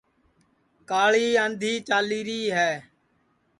[0.89, 2.71] کاݪی آنٚدھی چالی ری ہے